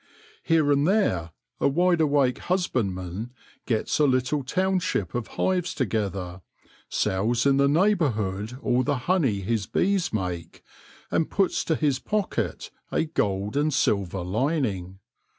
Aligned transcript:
Here 0.41 0.71
and 0.71 0.87
there 0.87 1.29
a 1.59 1.67
wide 1.67 2.01
awake 2.01 2.39
husbandman 2.39 3.33
gets 3.67 3.99
a 3.99 4.07
little 4.07 4.43
township 4.43 5.13
of 5.13 5.27
hives 5.37 5.75
together, 5.75 6.41
sells 6.89 7.45
in 7.45 7.57
the 7.57 7.67
neigh 7.67 7.93
bourhood 7.93 8.57
all 8.63 8.81
the 8.81 8.97
honey 9.05 9.41
his 9.41 9.67
bees 9.67 10.11
make, 10.11 10.63
and 11.11 11.29
puts 11.29 11.63
to 11.65 11.75
his 11.75 11.99
pocket 11.99 12.71
a 12.91 13.03
gold 13.05 13.55
and 13.55 13.71
silver 13.75 14.21
lining. 14.21 14.97